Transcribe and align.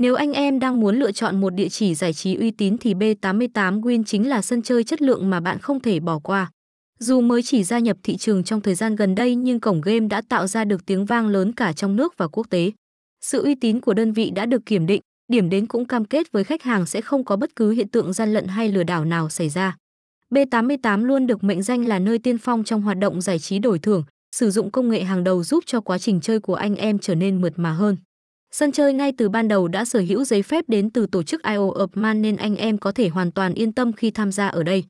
Nếu 0.00 0.14
anh 0.14 0.32
em 0.32 0.58
đang 0.58 0.80
muốn 0.80 0.98
lựa 0.98 1.12
chọn 1.12 1.40
một 1.40 1.50
địa 1.50 1.68
chỉ 1.68 1.94
giải 1.94 2.12
trí 2.12 2.34
uy 2.34 2.50
tín 2.50 2.78
thì 2.78 2.94
B88 2.94 3.80
Win 3.80 4.04
chính 4.04 4.28
là 4.28 4.42
sân 4.42 4.62
chơi 4.62 4.84
chất 4.84 5.02
lượng 5.02 5.30
mà 5.30 5.40
bạn 5.40 5.58
không 5.58 5.80
thể 5.80 6.00
bỏ 6.00 6.18
qua. 6.18 6.50
Dù 6.98 7.20
mới 7.20 7.42
chỉ 7.42 7.64
gia 7.64 7.78
nhập 7.78 7.96
thị 8.02 8.16
trường 8.16 8.44
trong 8.44 8.60
thời 8.60 8.74
gian 8.74 8.96
gần 8.96 9.14
đây 9.14 9.34
nhưng 9.34 9.60
cổng 9.60 9.80
game 9.80 10.00
đã 10.00 10.22
tạo 10.28 10.46
ra 10.46 10.64
được 10.64 10.86
tiếng 10.86 11.04
vang 11.04 11.28
lớn 11.28 11.52
cả 11.52 11.72
trong 11.72 11.96
nước 11.96 12.14
và 12.16 12.28
quốc 12.28 12.46
tế. 12.50 12.70
Sự 13.20 13.42
uy 13.42 13.54
tín 13.54 13.80
của 13.80 13.94
đơn 13.94 14.12
vị 14.12 14.30
đã 14.30 14.46
được 14.46 14.66
kiểm 14.66 14.86
định, 14.86 15.00
điểm 15.32 15.50
đến 15.50 15.66
cũng 15.66 15.84
cam 15.84 16.04
kết 16.04 16.32
với 16.32 16.44
khách 16.44 16.62
hàng 16.62 16.86
sẽ 16.86 17.00
không 17.00 17.24
có 17.24 17.36
bất 17.36 17.56
cứ 17.56 17.70
hiện 17.70 17.88
tượng 17.88 18.12
gian 18.12 18.32
lận 18.32 18.46
hay 18.46 18.68
lừa 18.68 18.82
đảo 18.82 19.04
nào 19.04 19.28
xảy 19.28 19.48
ra. 19.48 19.76
B88 20.30 21.04
luôn 21.04 21.26
được 21.26 21.44
mệnh 21.44 21.62
danh 21.62 21.86
là 21.86 21.98
nơi 21.98 22.18
tiên 22.18 22.38
phong 22.38 22.64
trong 22.64 22.82
hoạt 22.82 22.98
động 22.98 23.20
giải 23.20 23.38
trí 23.38 23.58
đổi 23.58 23.78
thưởng, 23.78 24.04
sử 24.36 24.50
dụng 24.50 24.70
công 24.70 24.88
nghệ 24.88 25.02
hàng 25.02 25.24
đầu 25.24 25.44
giúp 25.44 25.64
cho 25.66 25.80
quá 25.80 25.98
trình 25.98 26.20
chơi 26.20 26.40
của 26.40 26.54
anh 26.54 26.76
em 26.76 26.98
trở 26.98 27.14
nên 27.14 27.40
mượt 27.40 27.52
mà 27.56 27.72
hơn. 27.72 27.96
Sân 28.52 28.72
chơi 28.72 28.92
ngay 28.92 29.12
từ 29.12 29.28
ban 29.28 29.48
đầu 29.48 29.68
đã 29.68 29.84
sở 29.84 30.00
hữu 30.08 30.24
giấy 30.24 30.42
phép 30.42 30.64
đến 30.68 30.90
từ 30.90 31.06
tổ 31.06 31.22
chức 31.22 31.42
IO 31.42 31.70
of 31.70 31.88
Man 31.94 32.22
nên 32.22 32.36
anh 32.36 32.56
em 32.56 32.78
có 32.78 32.92
thể 32.92 33.08
hoàn 33.08 33.32
toàn 33.32 33.54
yên 33.54 33.72
tâm 33.72 33.92
khi 33.92 34.10
tham 34.10 34.32
gia 34.32 34.48
ở 34.48 34.62
đây. 34.62 34.84